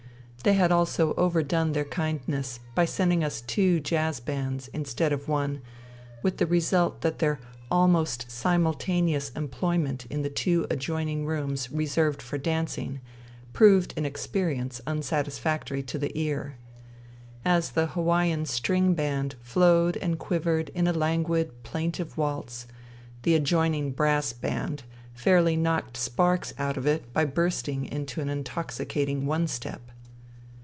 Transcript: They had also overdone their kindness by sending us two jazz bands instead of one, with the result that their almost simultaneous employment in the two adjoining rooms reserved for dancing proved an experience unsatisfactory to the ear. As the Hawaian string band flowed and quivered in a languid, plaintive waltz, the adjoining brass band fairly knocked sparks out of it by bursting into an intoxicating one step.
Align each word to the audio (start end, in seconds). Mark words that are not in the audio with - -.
They 0.43 0.53
had 0.55 0.71
also 0.71 1.13
overdone 1.13 1.73
their 1.73 1.85
kindness 1.85 2.59
by 2.73 2.85
sending 2.85 3.23
us 3.23 3.41
two 3.41 3.79
jazz 3.79 4.19
bands 4.19 4.69
instead 4.69 5.13
of 5.13 5.27
one, 5.27 5.61
with 6.23 6.37
the 6.37 6.47
result 6.47 7.01
that 7.01 7.19
their 7.19 7.39
almost 7.69 8.31
simultaneous 8.31 9.29
employment 9.35 10.05
in 10.07 10.23
the 10.23 10.31
two 10.31 10.65
adjoining 10.71 11.27
rooms 11.27 11.71
reserved 11.71 12.23
for 12.23 12.39
dancing 12.39 13.01
proved 13.53 13.93
an 13.95 14.03
experience 14.03 14.81
unsatisfactory 14.87 15.83
to 15.83 15.99
the 15.99 16.11
ear. 16.19 16.57
As 17.45 17.69
the 17.73 17.89
Hawaian 17.93 18.47
string 18.47 18.95
band 18.95 19.35
flowed 19.43 19.95
and 19.97 20.17
quivered 20.17 20.69
in 20.69 20.87
a 20.87 20.91
languid, 20.93 21.61
plaintive 21.61 22.17
waltz, 22.17 22.65
the 23.21 23.35
adjoining 23.35 23.91
brass 23.91 24.33
band 24.33 24.81
fairly 25.13 25.55
knocked 25.55 25.97
sparks 25.97 26.51
out 26.57 26.77
of 26.77 26.87
it 26.87 27.13
by 27.13 27.25
bursting 27.25 27.85
into 27.85 28.21
an 28.21 28.29
intoxicating 28.29 29.27
one 29.27 29.45
step. 29.45 29.83